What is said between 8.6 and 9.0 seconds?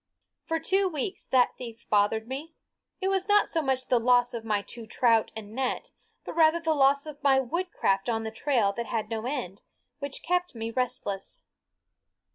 that